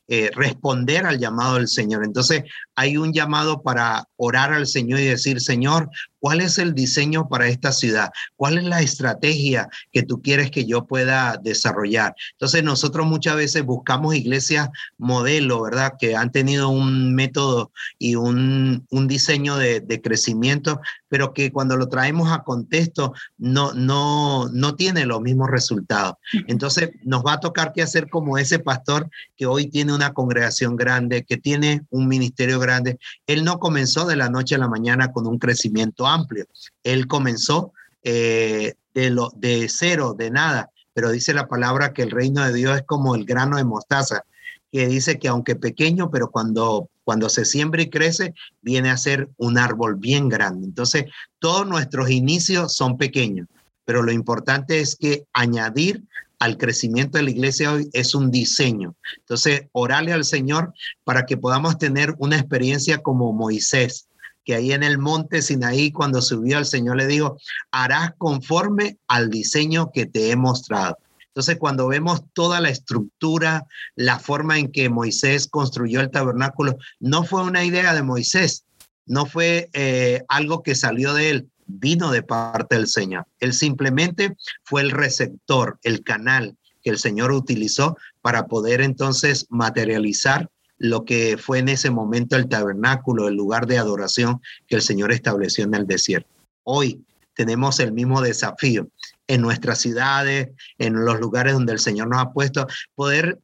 responder 0.06 1.06
al 1.06 1.18
llamado 1.18 1.54
del 1.54 1.68
Señor. 1.68 2.04
Entonces, 2.04 2.44
hay 2.74 2.96
un 2.96 3.12
llamado 3.12 3.62
para 3.62 4.04
orar 4.16 4.52
al 4.52 4.66
Señor 4.66 5.00
y 5.00 5.06
decir, 5.06 5.40
Señor, 5.40 5.88
¿cuál 6.24 6.40
es 6.40 6.56
el 6.56 6.72
diseño 6.72 7.28
para 7.28 7.48
esta 7.48 7.70
ciudad? 7.70 8.08
¿Cuál 8.34 8.56
es 8.56 8.64
la 8.64 8.80
estrategia 8.80 9.68
que 9.92 10.02
tú 10.02 10.22
quieres 10.22 10.50
que 10.50 10.64
yo 10.64 10.86
pueda 10.86 11.36
desarrollar? 11.36 12.14
Entonces 12.32 12.64
nosotros 12.64 13.06
muchas 13.06 13.36
veces 13.36 13.62
buscamos 13.62 14.14
iglesias 14.14 14.70
modelo, 14.96 15.60
¿verdad? 15.60 15.92
Que 15.98 16.16
han 16.16 16.32
tenido 16.32 16.70
un 16.70 17.14
método 17.14 17.72
y 17.98 18.14
un, 18.14 18.86
un 18.90 19.06
diseño 19.06 19.58
de, 19.58 19.80
de, 19.80 20.00
crecimiento, 20.00 20.80
pero 21.10 21.34
que 21.34 21.52
cuando 21.52 21.76
lo 21.76 21.90
traemos 21.90 22.32
a 22.32 22.42
contexto 22.42 23.12
no, 23.36 23.74
no, 23.74 24.48
no 24.50 24.76
tiene 24.76 25.04
los 25.04 25.20
mismos 25.20 25.50
resultados. 25.50 26.14
Entonces 26.46 26.88
nos 27.02 27.22
va 27.22 27.34
a 27.34 27.40
tocar 27.40 27.74
que 27.74 27.82
hacer 27.82 28.08
como 28.08 28.38
ese 28.38 28.60
pastor 28.60 29.10
que 29.36 29.44
hoy 29.44 29.66
tiene 29.66 29.94
una 29.94 30.14
congregación 30.14 30.74
grande, 30.74 31.24
que 31.24 31.36
tiene 31.36 31.82
un 31.90 32.08
ministerio 32.08 32.58
grande. 32.58 32.98
Él 33.26 33.44
no 33.44 33.58
comenzó 33.58 34.06
de 34.06 34.16
la 34.16 34.30
noche 34.30 34.54
a 34.54 34.58
la 34.58 34.68
mañana 34.68 35.12
con 35.12 35.26
un 35.26 35.38
crecimiento 35.38 36.06
amplio. 36.14 36.46
Él 36.82 37.06
comenzó 37.06 37.72
eh, 38.02 38.74
de, 38.94 39.10
lo, 39.10 39.30
de 39.36 39.68
cero, 39.68 40.14
de 40.16 40.30
nada, 40.30 40.70
pero 40.92 41.10
dice 41.10 41.34
la 41.34 41.48
palabra 41.48 41.92
que 41.92 42.02
el 42.02 42.10
reino 42.10 42.44
de 42.44 42.54
Dios 42.54 42.76
es 42.76 42.82
como 42.86 43.14
el 43.14 43.24
grano 43.24 43.56
de 43.56 43.64
mostaza, 43.64 44.24
que 44.70 44.86
dice 44.86 45.18
que 45.18 45.28
aunque 45.28 45.56
pequeño, 45.56 46.10
pero 46.10 46.30
cuando, 46.30 46.88
cuando 47.04 47.28
se 47.28 47.44
siembra 47.44 47.82
y 47.82 47.90
crece, 47.90 48.34
viene 48.62 48.90
a 48.90 48.96
ser 48.96 49.28
un 49.36 49.58
árbol 49.58 49.96
bien 49.96 50.28
grande. 50.28 50.66
Entonces, 50.66 51.04
todos 51.38 51.66
nuestros 51.66 52.10
inicios 52.10 52.74
son 52.74 52.96
pequeños, 52.96 53.48
pero 53.84 54.02
lo 54.02 54.12
importante 54.12 54.80
es 54.80 54.96
que 54.96 55.26
añadir 55.32 56.04
al 56.38 56.58
crecimiento 56.58 57.18
de 57.18 57.24
la 57.24 57.30
iglesia 57.30 57.72
hoy 57.72 57.88
es 57.92 58.14
un 58.14 58.30
diseño. 58.30 58.94
Entonces, 59.18 59.62
orale 59.72 60.12
al 60.12 60.24
Señor 60.24 60.74
para 61.04 61.24
que 61.24 61.36
podamos 61.36 61.78
tener 61.78 62.14
una 62.18 62.36
experiencia 62.36 62.98
como 62.98 63.32
Moisés, 63.32 64.08
que 64.44 64.54
ahí 64.54 64.72
en 64.72 64.82
el 64.82 64.98
monte 64.98 65.42
Sinaí, 65.42 65.90
cuando 65.90 66.20
subió 66.22 66.58
al 66.58 66.66
Señor, 66.66 66.96
le 66.96 67.06
dijo, 67.06 67.38
harás 67.70 68.12
conforme 68.18 68.98
al 69.08 69.30
diseño 69.30 69.90
que 69.92 70.06
te 70.06 70.30
he 70.30 70.36
mostrado. 70.36 70.98
Entonces, 71.28 71.56
cuando 71.58 71.88
vemos 71.88 72.22
toda 72.32 72.60
la 72.60 72.68
estructura, 72.68 73.66
la 73.96 74.20
forma 74.20 74.58
en 74.58 74.70
que 74.70 74.88
Moisés 74.88 75.48
construyó 75.48 76.00
el 76.00 76.10
tabernáculo, 76.10 76.76
no 77.00 77.24
fue 77.24 77.42
una 77.42 77.64
idea 77.64 77.92
de 77.92 78.04
Moisés, 78.04 78.64
no 79.06 79.26
fue 79.26 79.68
eh, 79.72 80.22
algo 80.28 80.62
que 80.62 80.76
salió 80.76 81.12
de 81.12 81.30
él, 81.30 81.50
vino 81.66 82.12
de 82.12 82.22
parte 82.22 82.76
del 82.76 82.86
Señor. 82.86 83.26
Él 83.40 83.52
simplemente 83.52 84.36
fue 84.62 84.82
el 84.82 84.90
receptor, 84.90 85.78
el 85.82 86.04
canal 86.04 86.56
que 86.82 86.90
el 86.90 86.98
Señor 86.98 87.32
utilizó 87.32 87.96
para 88.20 88.46
poder 88.46 88.80
entonces 88.80 89.46
materializar 89.48 90.50
lo 90.78 91.04
que 91.04 91.36
fue 91.38 91.58
en 91.58 91.68
ese 91.68 91.90
momento 91.90 92.36
el 92.36 92.48
tabernáculo, 92.48 93.28
el 93.28 93.34
lugar 93.34 93.66
de 93.66 93.78
adoración 93.78 94.40
que 94.66 94.76
el 94.76 94.82
Señor 94.82 95.12
estableció 95.12 95.64
en 95.64 95.74
el 95.74 95.86
desierto. 95.86 96.28
Hoy 96.64 97.04
tenemos 97.34 97.80
el 97.80 97.92
mismo 97.92 98.20
desafío 98.20 98.88
en 99.26 99.40
nuestras 99.40 99.78
ciudades, 99.80 100.50
en 100.78 101.04
los 101.04 101.20
lugares 101.20 101.54
donde 101.54 101.72
el 101.72 101.78
Señor 101.78 102.08
nos 102.08 102.20
ha 102.20 102.32
puesto, 102.32 102.66
poder 102.94 103.40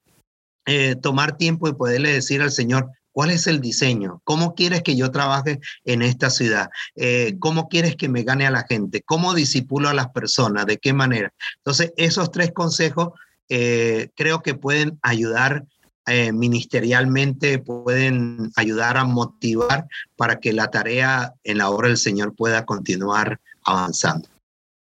eh, 0.67 0.97
tomar 0.97 1.37
tiempo 1.37 1.69
y 1.69 1.75
poderle 1.75 2.13
decir 2.13 2.43
al 2.43 2.53
Señor, 2.53 2.91
¿Cuál 3.13 3.33
es 3.33 3.47
el 3.47 3.61
diseño? 3.61 4.21
¿Cómo 4.25 4.55
quieres 4.55 4.83
que 4.83 4.97
yo 4.97 5.11
trabaje 5.11 5.61
en 5.85 6.03
esta 6.03 6.31
ciudad? 6.31 6.71
Eh, 6.95 7.37
¿Cómo 7.41 7.69
quieres 7.69 7.97
que 7.97 8.09
me 8.09 8.23
gane 8.23 8.47
a 8.47 8.51
la 8.51 8.65
gente? 8.69 9.03
¿Cómo 9.03 9.35
disipulo 9.35 9.89
a 9.89 9.95
las 9.95 10.11
personas? 10.11 10.67
¿De 10.67 10.79
qué 10.79 10.93
manera? 10.93 11.33
Entonces, 11.57 11.93
esos 11.97 12.31
tres 12.31 12.53
consejos 12.53 13.09
eh, 13.49 14.11
creo 14.15 14.43
que 14.43 14.55
pueden 14.55 14.99
ayudar 15.03 15.65
eh, 16.07 16.33
ministerialmente, 16.33 17.59
pueden 17.59 18.51
ayudar 18.57 18.97
a 18.97 19.05
motivar 19.05 19.87
para 20.17 20.41
que 20.41 20.53
la 20.53 20.71
tarea 20.71 21.35
en 21.45 21.59
la 21.59 21.71
obra 21.71 21.89
del 21.89 21.99
Señor 21.99 22.35
pueda 22.35 22.65
continuar 22.65 23.41
avanzando. 23.65 24.29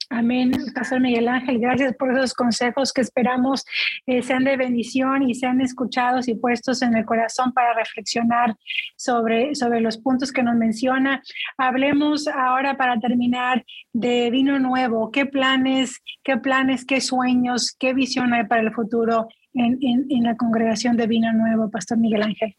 Amén, 0.09 0.53
Pastor 0.73 1.01
Miguel 1.01 1.27
Ángel, 1.27 1.59
gracias 1.59 1.97
por 1.97 2.13
esos 2.13 2.33
consejos 2.33 2.93
que 2.93 3.01
esperamos 3.01 3.65
eh, 4.07 4.23
sean 4.23 4.45
de 4.45 4.57
bendición 4.57 5.29
y 5.29 5.35
sean 5.35 5.61
escuchados 5.61 6.29
y 6.29 6.37
puestos 6.37 6.81
en 6.83 6.97
el 6.97 7.05
corazón 7.05 7.53
para 7.53 7.75
reflexionar 7.75 8.55
sobre, 8.95 9.57
sobre 9.57 9.81
los 9.81 9.99
puntos 9.99 10.31
que 10.31 10.45
nos 10.45 10.55
menciona. 10.55 11.23
Hablemos 11.59 12.29
ahora 12.29 12.77
para 12.77 13.01
terminar 13.01 13.65
de 13.93 14.31
vino 14.31 14.61
nuevo. 14.61 15.11
¿Qué 15.11 15.27
planes, 15.27 16.01
qué 16.23 16.37
planes, 16.37 16.85
qué 16.85 17.01
sueños, 17.01 17.75
qué 17.77 17.93
visión 17.93 18.33
hay 18.33 18.47
para 18.47 18.63
el 18.63 18.73
futuro 18.73 19.27
en, 19.57 20.07
en 20.11 20.23
la 20.23 20.37
congregación 20.37 20.97
de 20.97 21.07
vino 21.07 21.33
nuevo, 21.33 21.71
Pastor 21.71 21.99
Miguel 21.99 22.23
Ángel? 22.23 22.55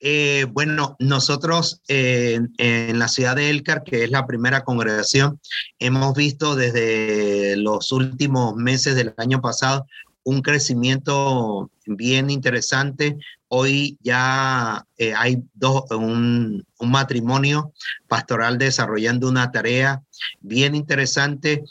Eh, 0.00 0.46
bueno, 0.52 0.96
nosotros 0.98 1.80
eh, 1.88 2.38
en 2.58 2.98
la 2.98 3.08
ciudad 3.08 3.36
de 3.36 3.48
Elcar, 3.48 3.84
que 3.84 4.04
es 4.04 4.10
la 4.10 4.26
primera 4.26 4.62
congregación, 4.62 5.40
hemos 5.78 6.14
visto 6.14 6.56
desde 6.56 7.56
los 7.56 7.90
últimos 7.90 8.54
meses 8.54 8.96
del 8.96 9.14
año 9.16 9.40
pasado 9.40 9.86
un 10.22 10.42
crecimiento 10.42 11.70
bien 11.86 12.28
interesante. 12.28 13.16
Hoy 13.48 13.96
ya 14.02 14.84
eh, 14.98 15.14
hay 15.16 15.42
dos, 15.54 15.84
un, 15.90 16.66
un, 16.78 16.90
matrimonio 16.90 17.72
pastoral 18.08 18.58
desarrollando 18.58 19.28
una 19.28 19.52
tarea 19.52 20.02
bien 20.40 20.74
interesante. 20.74 21.62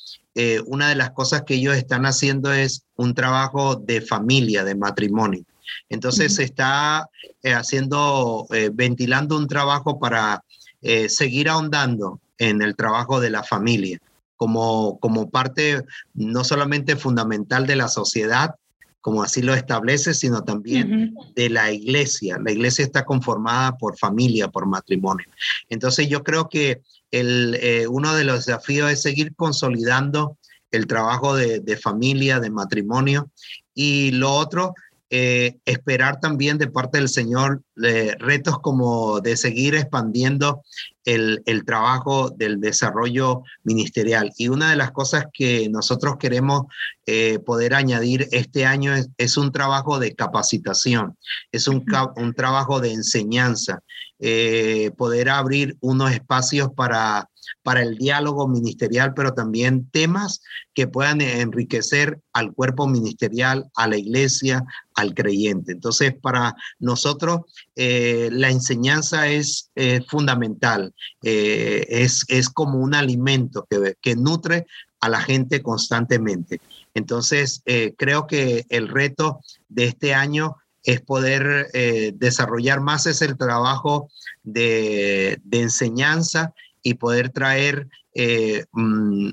Una 0.65 0.89
de 0.89 0.95
las 0.95 1.11
cosas 1.11 1.43
que 1.43 1.55
ellos 1.55 1.75
están 1.75 2.05
haciendo 2.05 2.51
es 2.51 2.85
un 2.95 3.13
trabajo 3.13 3.75
de 3.75 4.01
familia, 4.01 4.63
de 4.63 4.75
matrimonio. 4.75 5.43
Entonces 5.89 6.35
se 6.35 6.43
está 6.43 7.09
eh, 7.41 7.53
haciendo, 7.53 8.47
eh, 8.51 8.69
ventilando 8.73 9.37
un 9.37 9.47
trabajo 9.47 9.99
para 9.99 10.43
eh, 10.81 11.09
seguir 11.09 11.49
ahondando 11.49 12.19
en 12.37 12.61
el 12.61 12.75
trabajo 12.75 13.19
de 13.19 13.29
la 13.29 13.43
familia 13.43 13.99
como, 14.35 14.99
como 14.99 15.29
parte 15.29 15.83
no 16.13 16.43
solamente 16.43 16.95
fundamental 16.95 17.65
de 17.65 17.75
la 17.75 17.87
sociedad, 17.87 18.55
como 18.99 19.21
así 19.23 19.41
lo 19.41 19.53
establece, 19.53 20.13
sino 20.13 20.43
también 20.43 21.13
de 21.35 21.49
la 21.49 21.71
iglesia. 21.71 22.37
La 22.43 22.51
iglesia 22.51 22.83
está 22.83 23.05
conformada 23.05 23.77
por 23.77 23.97
familia, 23.97 24.47
por 24.47 24.65
matrimonio. 24.65 25.27
Entonces 25.69 26.07
yo 26.07 26.23
creo 26.23 26.49
que 26.49 26.81
el, 27.13 27.87
uno 27.89 28.13
de 28.13 28.23
los 28.23 28.45
desafíos 28.45 28.91
es 28.91 29.01
seguir 29.01 29.35
consolidando 29.35 30.37
el 30.71 30.87
trabajo 30.87 31.35
de, 31.35 31.59
de, 31.59 31.77
familia, 31.77 32.39
de 32.39 32.49
matrimonio. 32.49 33.31
Y 33.73 34.11
lo 34.11 34.31
otro 34.31 34.73
eh, 35.15 35.59
esperar 35.65 36.19
también 36.19 36.57
de 36.57 36.71
parte 36.71 36.97
del 36.97 37.07
Señor 37.07 37.61
retos 37.75 38.57
como 38.57 39.21
de 39.21 39.37
seguir 39.37 39.75
expandiendo 39.75 40.63
el, 41.05 41.43
trabajo 41.67 42.31
del 42.31 42.59
desarrollo 42.59 43.43
ministerial. 43.63 44.31
Y 44.39 44.47
una 44.47 44.71
de 44.71 44.75
las 44.75 44.91
cosas 44.91 45.25
que 45.31 45.69
nosotros 45.69 46.15
queremos 46.17 46.63
eh, 47.05 47.37
poder 47.37 47.75
añadir 47.75 48.27
este 48.31 48.65
año 48.65 48.91
es, 49.17 49.37
un 49.37 49.51
trabajo 49.51 49.99
de 49.99 50.15
capacitación, 50.15 51.15
es 51.51 51.67
un, 51.67 51.85
un 52.15 52.33
trabajo 52.33 52.79
de 52.79 52.93
enseñanza, 52.93 53.83
eh, 54.25 54.91
poder 54.95 55.27
abrir 55.27 55.75
unos 55.81 56.13
espacios 56.13 56.69
para 56.73 57.29
para 57.61 57.81
el 57.81 57.97
diálogo 57.97 58.47
ministerial, 58.47 59.13
pero 59.13 59.33
también 59.33 59.89
temas 59.91 60.41
que 60.73 60.87
puedan 60.87 61.19
enriquecer 61.19 62.21
al 62.31 62.53
cuerpo 62.53 62.87
ministerial, 62.87 63.69
a 63.75 63.87
la 63.87 63.97
iglesia, 63.97 64.63
al 64.95 65.13
creyente. 65.13 65.73
Entonces, 65.73 66.13
para 66.21 66.55
nosotros, 66.79 67.41
eh, 67.75 68.29
la 68.31 68.49
enseñanza 68.49 69.27
es 69.27 69.71
fundamental, 70.07 70.93
eh, 71.21 71.85
es, 71.89 72.23
es 72.29 72.49
como 72.49 72.79
un 72.79 72.95
alimento 72.95 73.67
que, 73.69 73.95
que 74.01 74.15
nutre 74.15 74.65
a 75.01 75.09
la 75.09 75.19
gente 75.19 75.61
constantemente. 75.61 76.61
Entonces, 76.93 77.61
creo 77.97 78.25
que 78.25 78.65
el 78.69 78.87
reto 78.87 79.41
de 79.67 79.85
este 79.85 80.13
año 80.13 80.55
es 80.83 81.01
poder 81.01 81.69
desarrollar 82.15 82.81
más 82.81 83.05
ese 83.05 83.33
trabajo 83.35 84.09
de, 84.43 85.41
enseñanza 85.51 86.53
y 86.81 86.95
poder 86.95 87.29
traer 87.29 87.87
eh, 88.13 88.65
mm, 88.73 89.29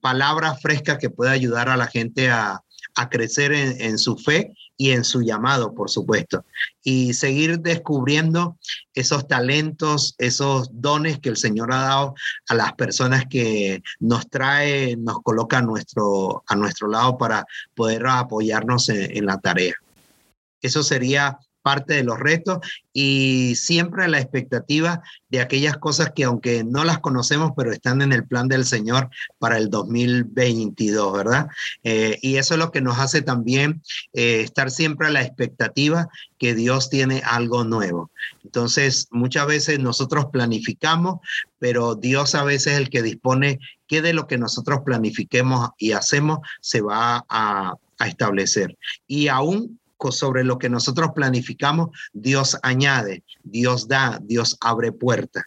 palabras 0.00 0.60
frescas 0.60 0.98
que 0.98 1.10
pueda 1.10 1.32
ayudar 1.32 1.68
a 1.68 1.76
la 1.76 1.86
gente 1.86 2.30
a, 2.30 2.62
crecer 3.10 3.52
en, 3.54 3.98
su 3.98 4.18
fe 4.18 4.52
y 4.76 4.90
en 4.90 5.02
su 5.02 5.22
llamado, 5.22 5.74
por 5.74 5.88
supuesto. 5.88 6.44
Y 6.84 7.14
seguir 7.14 7.60
descubriendo 7.60 8.58
esos 8.92 9.26
talentos, 9.26 10.14
esos 10.18 10.68
dones 10.74 11.18
que 11.18 11.30
el 11.30 11.38
Señor 11.38 11.72
ha 11.72 11.80
dado 11.80 12.14
a 12.50 12.54
las 12.54 12.74
personas 12.74 13.24
que 13.30 13.82
nos 13.98 14.28
trae, 14.28 14.94
nos 14.98 15.22
coloca 15.22 15.56
a 15.58 15.62
nuestro 15.62 16.42
lado 16.86 17.16
para 17.16 17.46
poder 17.74 18.06
apoyarnos 18.06 18.90
en 18.90 19.24
la 19.24 19.38
tarea. 19.38 19.72
Eso 20.62 20.82
sería 20.82 21.38
parte 21.62 21.94
de 21.94 22.04
los 22.04 22.18
retos 22.18 22.58
y 22.92 23.54
siempre 23.56 24.08
la 24.08 24.20
expectativa 24.20 25.00
de 25.28 25.40
aquellas 25.40 25.78
cosas 25.78 26.12
que 26.14 26.24
aunque 26.24 26.64
no 26.64 26.84
las 26.84 26.98
conocemos, 26.98 27.52
pero 27.56 27.72
están 27.72 28.02
en 28.02 28.12
el 28.12 28.26
plan 28.26 28.48
del 28.48 28.66
Señor 28.66 29.08
para 29.38 29.56
el 29.56 29.70
2022, 29.70 31.12
¿verdad? 31.12 31.46
Eh, 31.84 32.18
y 32.20 32.36
eso 32.36 32.54
es 32.54 32.60
lo 32.60 32.70
que 32.70 32.82
nos 32.82 32.98
hace 32.98 33.22
también 33.22 33.82
eh, 34.12 34.40
estar 34.40 34.70
siempre 34.70 35.06
a 35.06 35.10
la 35.10 35.22
expectativa 35.22 36.08
que 36.38 36.54
Dios 36.54 36.90
tiene 36.90 37.22
algo 37.24 37.64
nuevo. 37.64 38.10
Entonces, 38.44 39.06
muchas 39.10 39.46
veces 39.46 39.78
nosotros 39.78 40.26
planificamos, 40.32 41.20
pero 41.58 41.94
Dios 41.94 42.34
a 42.34 42.44
veces 42.44 42.74
es 42.74 42.78
el 42.80 42.90
que 42.90 43.02
dispone 43.02 43.60
que 43.86 44.02
de 44.02 44.12
lo 44.12 44.26
que 44.26 44.38
nosotros 44.38 44.80
planifiquemos 44.84 45.70
y 45.78 45.92
hacemos 45.92 46.40
se 46.60 46.80
va 46.80 47.24
a, 47.28 47.74
a 47.98 48.08
establecer. 48.08 48.76
Y 49.06 49.28
aún 49.28 49.78
sobre 50.10 50.42
lo 50.42 50.58
que 50.58 50.68
nosotros 50.68 51.10
planificamos, 51.14 51.90
Dios 52.12 52.58
añade, 52.62 53.22
Dios 53.44 53.86
da, 53.86 54.18
Dios 54.22 54.56
abre 54.60 54.90
puertas. 54.90 55.44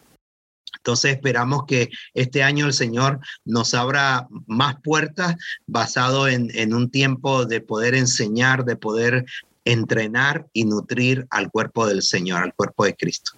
Entonces 0.76 1.16
esperamos 1.16 1.64
que 1.66 1.90
este 2.14 2.44
año 2.44 2.66
el 2.66 2.72
Señor 2.72 3.18
nos 3.44 3.74
abra 3.74 4.28
más 4.46 4.76
puertas 4.82 5.34
basado 5.66 6.28
en, 6.28 6.48
en 6.54 6.72
un 6.72 6.90
tiempo 6.90 7.44
de 7.44 7.60
poder 7.60 7.94
enseñar, 7.96 8.64
de 8.64 8.76
poder 8.76 9.24
entrenar 9.64 10.46
y 10.52 10.64
nutrir 10.64 11.26
al 11.30 11.50
cuerpo 11.50 11.86
del 11.86 12.02
Señor, 12.02 12.42
al 12.42 12.54
cuerpo 12.54 12.84
de 12.84 12.94
Cristo. 12.94 13.32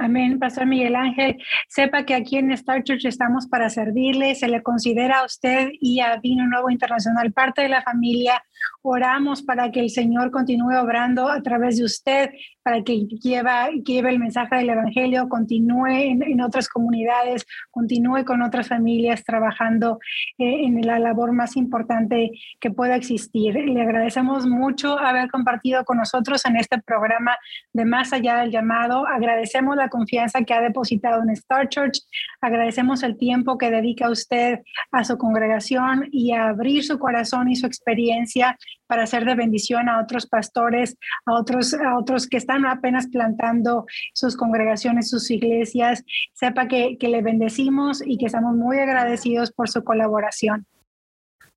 Amén, 0.00 0.38
Pastor 0.38 0.64
Miguel 0.64 0.94
Ángel. 0.94 1.38
Sepa 1.66 2.04
que 2.04 2.14
aquí 2.14 2.36
en 2.36 2.52
Star 2.52 2.84
Church 2.84 3.04
estamos 3.04 3.48
para 3.48 3.68
servirle. 3.68 4.36
Se 4.36 4.46
le 4.46 4.62
considera 4.62 5.18
a 5.18 5.24
usted 5.24 5.70
y 5.80 5.98
a 5.98 6.16
Vino 6.18 6.46
Nuevo 6.46 6.70
Internacional 6.70 7.32
parte 7.32 7.62
de 7.62 7.68
la 7.68 7.82
familia. 7.82 8.40
Oramos 8.82 9.42
para 9.42 9.72
que 9.72 9.80
el 9.80 9.90
Señor 9.90 10.30
continúe 10.30 10.78
obrando 10.80 11.28
a 11.28 11.42
través 11.42 11.78
de 11.78 11.84
usted, 11.84 12.30
para 12.62 12.82
que 12.82 13.06
lleva, 13.06 13.70
lleve 13.70 14.10
el 14.10 14.18
mensaje 14.18 14.56
del 14.56 14.70
Evangelio, 14.70 15.28
continúe 15.28 15.86
en, 15.86 16.40
otras 16.42 16.68
comunidades, 16.68 17.44
continúe 17.70 18.24
con 18.24 18.42
otras 18.42 18.68
familias 18.68 19.24
trabajando 19.24 19.98
eh, 20.38 20.64
en 20.64 20.80
la 20.86 20.98
labor 20.98 21.32
más 21.32 21.56
importante 21.56 22.30
que 22.60 22.70
pueda 22.70 22.94
existir. 22.94 23.54
Le 23.54 23.82
agradecemos 23.82 24.46
mucho 24.46 24.98
haber 24.98 25.28
compartido 25.30 25.84
con 25.84 25.98
nosotros 25.98 26.44
en 26.46 26.56
este 26.56 26.80
programa 26.80 27.36
de 27.72 27.84
Más 27.84 28.12
Allá 28.12 28.36
del 28.36 28.50
Llamado. 28.50 29.06
Agradecemos 29.06 29.76
la 29.76 29.87
confianza 29.88 30.42
que 30.42 30.54
ha 30.54 30.60
depositado 30.60 31.22
en 31.22 31.30
Star 31.30 31.68
Church. 31.68 32.00
Agradecemos 32.40 33.02
el 33.02 33.16
tiempo 33.16 33.58
que 33.58 33.70
dedica 33.70 34.10
usted 34.10 34.60
a 34.92 35.04
su 35.04 35.18
congregación 35.18 36.08
y 36.10 36.32
a 36.32 36.48
abrir 36.48 36.84
su 36.84 36.98
corazón 36.98 37.50
y 37.50 37.56
su 37.56 37.66
experiencia 37.66 38.58
para 38.86 39.06
ser 39.06 39.24
de 39.24 39.34
bendición 39.34 39.88
a 39.88 40.00
otros 40.00 40.26
pastores, 40.26 40.96
a 41.26 41.34
otros, 41.34 41.74
a 41.74 41.98
otros 41.98 42.26
que 42.26 42.38
están 42.38 42.66
apenas 42.66 43.06
plantando 43.08 43.86
sus 44.14 44.36
congregaciones, 44.36 45.10
sus 45.10 45.30
iglesias. 45.30 46.04
Sepa 46.32 46.68
que, 46.68 46.96
que 46.98 47.08
le 47.08 47.22
bendecimos 47.22 48.02
y 48.04 48.18
que 48.18 48.26
estamos 48.26 48.56
muy 48.56 48.78
agradecidos 48.78 49.52
por 49.52 49.68
su 49.68 49.84
colaboración. 49.84 50.66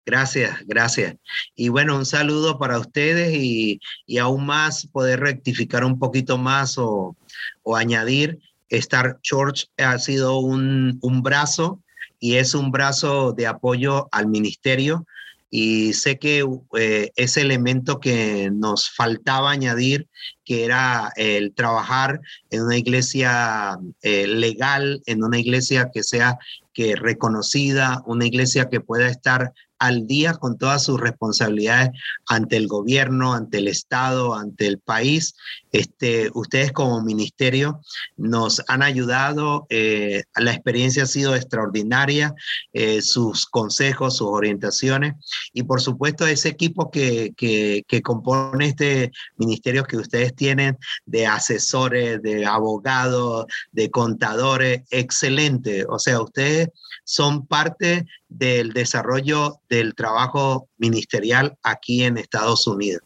Gracias, 0.05 0.57
gracias. 0.65 1.15
Y 1.55 1.69
bueno, 1.69 1.95
un 1.95 2.05
saludo 2.05 2.57
para 2.57 2.79
ustedes 2.79 3.35
y, 3.35 3.79
y 4.05 4.17
aún 4.17 4.45
más 4.45 4.87
poder 4.87 5.19
rectificar 5.19 5.85
un 5.85 5.99
poquito 5.99 6.37
más 6.37 6.77
o, 6.77 7.15
o 7.63 7.75
añadir. 7.75 8.39
Star 8.69 9.19
Church 9.21 9.67
ha 9.77 9.99
sido 9.99 10.39
un, 10.39 10.97
un 11.01 11.21
brazo 11.21 11.83
y 12.19 12.35
es 12.35 12.55
un 12.55 12.71
brazo 12.71 13.33
de 13.33 13.47
apoyo 13.47 14.07
al 14.11 14.27
ministerio 14.27 15.05
y 15.53 15.91
sé 15.91 16.17
que 16.17 16.45
eh, 16.79 17.11
ese 17.17 17.41
elemento 17.41 17.99
que 17.99 18.49
nos 18.53 18.89
faltaba 18.89 19.51
añadir, 19.51 20.07
que 20.45 20.63
era 20.63 21.11
el 21.17 21.53
trabajar 21.53 22.21
en 22.49 22.63
una 22.63 22.77
iglesia 22.77 23.77
eh, 24.01 24.27
legal, 24.27 25.03
en 25.05 25.23
una 25.25 25.37
iglesia 25.37 25.91
que 25.93 26.03
sea 26.03 26.39
que 26.73 26.95
reconocida, 26.95 28.01
una 28.05 28.25
iglesia 28.25 28.69
que 28.69 28.79
pueda 28.79 29.09
estar 29.09 29.51
al 29.81 30.05
día 30.05 30.35
con 30.35 30.59
todas 30.59 30.83
sus 30.83 30.99
responsabilidades 30.99 31.89
ante 32.27 32.55
el 32.55 32.67
gobierno, 32.67 33.33
ante 33.33 33.57
el 33.57 33.67
Estado, 33.67 34.35
ante 34.35 34.67
el 34.67 34.77
país. 34.77 35.33
Este, 35.71 36.29
ustedes 36.35 36.71
como 36.71 37.01
ministerio 37.01 37.81
nos 38.15 38.61
han 38.67 38.83
ayudado, 38.83 39.65
eh, 39.69 40.23
la 40.35 40.53
experiencia 40.53 41.03
ha 41.03 41.07
sido 41.07 41.35
extraordinaria, 41.35 42.35
eh, 42.73 43.01
sus 43.01 43.47
consejos, 43.47 44.17
sus 44.17 44.27
orientaciones 44.27 45.15
y 45.51 45.63
por 45.63 45.81
supuesto 45.81 46.27
ese 46.27 46.49
equipo 46.49 46.91
que, 46.91 47.33
que, 47.35 47.83
que 47.87 48.03
compone 48.03 48.67
este 48.67 49.11
ministerio 49.37 49.85
que 49.85 49.97
ustedes 49.97 50.35
tienen 50.35 50.77
de 51.07 51.25
asesores, 51.25 52.21
de 52.21 52.45
abogados, 52.45 53.47
de 53.71 53.89
contadores, 53.89 54.83
excelente. 54.91 55.85
O 55.89 55.97
sea, 55.97 56.21
ustedes 56.21 56.69
son 57.03 57.47
parte 57.47 58.05
del 58.31 58.71
desarrollo 58.71 59.59
del 59.69 59.93
trabajo 59.93 60.69
ministerial 60.77 61.57
aquí 61.63 62.03
en 62.03 62.17
Estados 62.17 62.65
Unidos. 62.65 63.01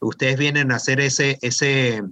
Ustedes 0.00 0.38
vienen 0.38 0.72
a 0.72 0.76
hacer 0.76 1.00
ese, 1.00 1.38
ese, 1.42 2.02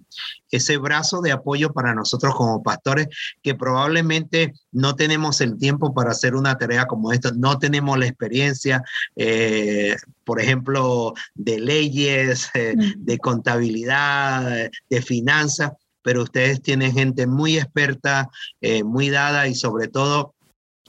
ese 0.50 0.76
brazo 0.76 1.22
de 1.22 1.32
apoyo 1.32 1.72
para 1.72 1.94
nosotros 1.94 2.34
como 2.34 2.62
pastores 2.62 3.08
que 3.42 3.54
probablemente 3.54 4.52
no 4.70 4.94
tenemos 4.94 5.40
el 5.40 5.56
tiempo 5.56 5.94
para 5.94 6.10
hacer 6.10 6.34
una 6.34 6.58
tarea 6.58 6.84
como 6.84 7.10
esta, 7.10 7.32
no 7.32 7.58
tenemos 7.58 7.98
la 7.98 8.06
experiencia, 8.06 8.82
eh, 9.16 9.96
por 10.24 10.40
ejemplo, 10.40 11.14
de 11.34 11.58
leyes, 11.58 12.50
eh, 12.54 12.74
de 12.98 13.18
contabilidad, 13.18 14.70
de 14.90 15.02
finanzas, 15.02 15.72
pero 16.02 16.22
ustedes 16.22 16.62
tienen 16.62 16.92
gente 16.92 17.26
muy 17.26 17.56
experta, 17.58 18.28
eh, 18.60 18.84
muy 18.84 19.10
dada 19.10 19.48
y 19.48 19.54
sobre 19.54 19.88
todo 19.88 20.34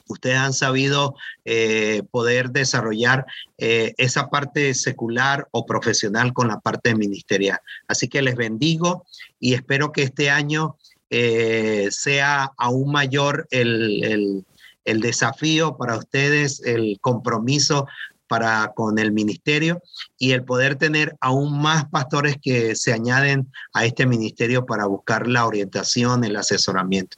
ustedes 0.10 0.38
han 0.38 0.54
sabido 0.54 1.16
eh, 1.46 2.04
poder 2.12 2.50
desarrollar 2.50 3.26
eh, 3.58 3.94
esa 3.98 4.30
parte 4.30 4.74
secular 4.74 5.48
o 5.52 5.66
profesional 5.66 6.34
con 6.34 6.50
la 6.50 6.60
parte 6.60 6.96
ministerial. 6.96 7.60
Así 7.88 8.08
que 8.10 8.22
les 8.22 8.36
bendigo 8.36 9.06
y 9.40 9.54
espero 9.54 9.92
que 9.92 10.04
este 10.04 10.30
año 10.30 10.76
eh, 11.10 11.88
sea 11.92 12.52
aún 12.58 12.92
mayor 12.92 13.48
el, 13.52 14.44
el 14.86 15.02
desafío 15.02 15.78
para 15.78 15.98
ustedes, 15.98 16.62
el 16.66 16.98
compromiso 17.00 17.88
para 18.30 18.72
con 18.76 19.00
el 19.00 19.12
ministerio 19.12 19.82
y 20.18 20.32
el 20.32 20.46
poder 20.46 20.76
tener 20.76 21.18
aún 21.20 21.60
más 21.60 21.86
pastores 21.90 22.38
que 22.42 22.76
se 22.76 22.94
añaden 22.94 23.52
a 23.74 23.86
este 23.86 24.06
ministerio 24.06 24.66
para 24.66 24.86
buscar 24.86 25.28
la 25.28 25.46
orientación, 25.46 26.24
el 26.24 26.36
asesoramiento, 26.36 27.18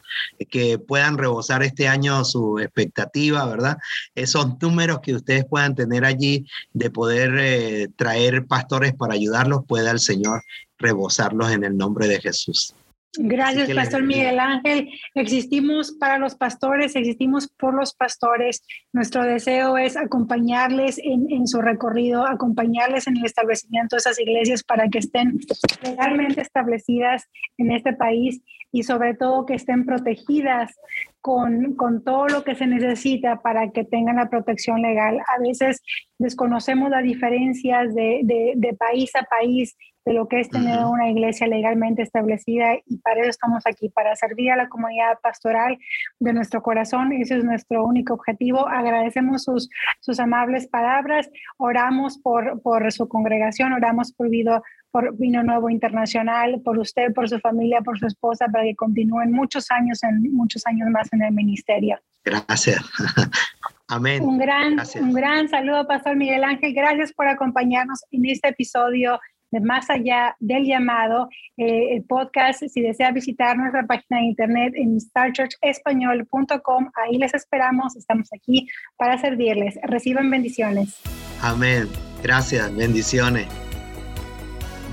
que 0.50 0.80
puedan 0.80 1.18
rebosar 1.18 1.64
este 1.64 1.88
año 1.88 2.24
su 2.24 2.60
expectativa, 2.60 3.46
¿verdad? 3.46 3.78
Esos 4.16 4.60
números 4.62 5.00
que 5.04 5.14
ustedes 5.14 5.46
puedan 5.46 5.76
tener 5.76 6.06
allí 6.06 6.48
de 6.74 6.90
poder 6.90 7.36
eh, 7.38 7.90
traer 7.98 8.48
pastores 8.48 8.96
para 8.96 9.14
ayudarlos, 9.14 9.66
pueda 9.68 9.92
el 9.92 10.00
Señor 10.00 10.42
rebosarlos 10.78 11.52
en 11.52 11.66
el 11.66 11.78
nombre 11.78 12.08
de 12.08 12.22
Jesús. 12.22 12.74
Gracias, 13.18 13.70
Pastor 13.74 14.04
Miguel 14.04 14.40
Ángel. 14.40 14.90
Existimos 15.16 15.92
para 15.92 16.18
los 16.18 16.36
pastores, 16.36 16.96
existimos 16.96 17.50
por 17.50 17.74
los 17.74 17.94
pastores. 17.94 18.64
Nuestro 18.94 19.24
deseo 19.26 19.78
es 19.78 19.98
acompañarles 19.98 20.98
en, 20.98 21.30
en, 21.30 21.46
su 21.46 21.62
recorrido, 21.62 22.26
acompañarles 22.26 23.08
en 23.08 23.18
el 23.18 23.26
establecimiento 23.26 23.96
de 23.96 24.00
esas 24.00 24.20
iglesias 24.20 24.64
para 24.64 24.88
que 24.88 25.00
estén 25.00 25.40
legalmente 25.84 26.42
establecidas 26.42 27.28
en 27.58 27.74
este 27.74 27.92
país 27.94 28.42
y 28.72 28.84
sobre 28.84 29.14
todo 29.14 29.46
que 29.46 29.56
estén 29.56 29.86
protegidas 29.86 30.74
con, 31.22 31.76
con, 31.76 32.04
todo 32.04 32.28
lo 32.28 32.44
que 32.44 32.56
se 32.56 32.68
necesita 32.68 33.42
para 33.42 33.72
que 33.72 33.84
tengan 33.84 34.18
la 34.18 34.30
protección 34.30 34.82
legal. 34.82 35.20
A 35.20 35.40
veces 35.40 35.82
desconocemos 36.20 36.90
las 36.90 37.04
diferencias 37.04 37.94
de, 37.94 38.22
de, 38.24 38.54
de 38.56 38.74
país 38.74 39.16
a 39.16 39.24
país 39.24 39.76
de 40.06 40.14
lo 40.14 40.28
que 40.28 40.40
es 40.40 40.50
tener 40.50 40.84
una 40.86 41.10
iglesia 41.10 41.48
legalmente 41.48 42.02
establecida 42.02 42.76
y 42.86 42.98
para 42.98 43.22
eso 43.22 43.30
estamos 43.30 43.64
aquí, 43.68 43.90
para 43.90 44.16
servir 44.16 44.52
a 44.52 44.56
la 44.56 44.68
comunidad 44.68 45.20
pastoral 45.22 45.78
de 46.20 46.34
nuestro 46.34 46.64
corazón. 46.64 47.12
Ese 47.12 47.38
es 47.38 47.44
nuestro 47.44 47.86
único 47.86 48.16
objetivo. 48.16 48.68
Agradecemos 48.68 49.44
sus, 49.44 49.70
sus 50.00 50.20
amables 50.20 50.68
palabras, 50.68 51.30
oramos 51.58 52.18
por, 52.18 52.62
por 52.62 52.92
su 52.92 53.08
congregación, 53.08 53.74
oramos 53.74 54.12
por 54.12 54.30
Vino, 54.30 54.64
por 54.92 55.18
Vino 55.18 55.42
Nuevo 55.44 55.70
Internacional, 55.70 56.62
por 56.64 56.78
usted, 56.78 57.14
por 57.14 57.30
su 57.30 57.40
familia, 57.40 57.82
por 57.82 57.98
su 57.98 58.08
esposa, 58.08 58.48
para 58.48 58.64
que 58.64 58.76
continúen 58.76 59.32
muchos 59.32 59.72
años, 59.72 60.04
en, 60.04 60.34
muchos 60.34 60.66
años 60.66 60.90
más 60.90 61.12
en 61.14 61.24
el 61.24 61.34
ministerio. 61.34 62.00
Gracias. 62.24 62.84
Amén. 63.88 64.24
Un 64.24 64.38
gran, 64.38 64.78
un 65.02 65.14
gran 65.14 65.50
saludo, 65.50 65.86
Pastor 65.88 66.16
Miguel 66.16 66.44
Ángel. 66.44 66.74
Gracias 66.74 67.12
por 67.12 67.28
acompañarnos 67.28 68.06
en 68.12 68.26
este 68.26 68.50
episodio 68.50 69.20
de 69.52 69.60
Más 69.60 69.90
Allá 69.90 70.36
del 70.40 70.66
Llamado, 70.66 71.28
eh, 71.58 71.96
el 71.96 72.04
podcast. 72.04 72.64
Si 72.68 72.82
desea 72.82 73.12
visitar 73.12 73.58
nuestra 73.58 73.86
página 73.86 74.20
de 74.20 74.28
internet 74.28 74.74
en 74.76 75.00
starchurchespañol.com, 75.00 76.92
ahí 76.96 77.18
les 77.18 77.34
esperamos. 77.34 77.96
Estamos 77.96 78.30
aquí 78.34 78.68
para 78.96 79.18
servirles. 79.18 79.78
Reciban 79.84 80.30
bendiciones. 80.30 81.02
Amén. 81.42 81.88
Gracias. 82.24 82.74
Bendiciones. 82.76 83.48